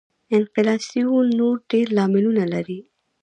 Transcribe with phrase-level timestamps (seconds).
[0.37, 2.79] انفلاسیون نور ډېر لاملونه لري.